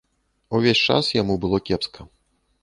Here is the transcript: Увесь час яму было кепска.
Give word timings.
Увесь 0.59 0.81
час 0.93 1.11
яму 1.21 1.37
было 1.45 1.61
кепска. 1.69 2.09